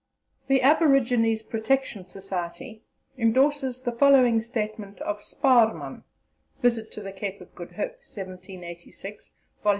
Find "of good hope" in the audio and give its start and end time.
7.39-7.97